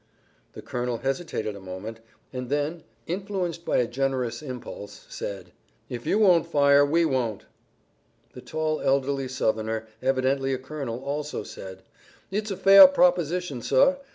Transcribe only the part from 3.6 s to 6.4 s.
by a generous impulse, said: "If you